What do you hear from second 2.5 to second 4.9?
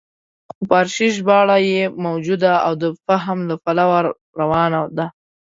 او د فهم له پلوه روانه